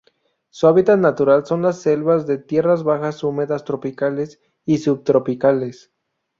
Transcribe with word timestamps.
Su 0.49 0.65
hábitat 0.65 0.97
natural 0.99 1.45
son 1.45 1.61
las 1.61 1.79
selvas 1.79 2.25
de 2.25 2.39
tierras 2.39 2.81
bajas 2.83 3.23
húmedas 3.23 3.65
tropicales 3.65 4.41
y 4.65 4.79
subtropicales. 4.79 5.91